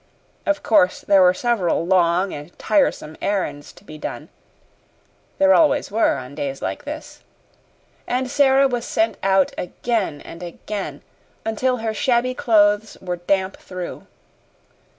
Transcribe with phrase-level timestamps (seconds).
[0.47, 4.29] Of course there were several long and tiresome errands to be done
[5.37, 7.21] there always were on days like this
[8.07, 11.03] and Sara was sent out again and again,
[11.45, 14.07] until her shabby clothes were damp through.